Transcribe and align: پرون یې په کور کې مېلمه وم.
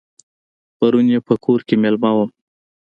پرون 0.77 1.05
یې 1.13 1.19
په 1.27 1.33
کور 1.43 1.59
کې 1.67 1.75
مېلمه 1.83 2.11
وم. 2.15 2.29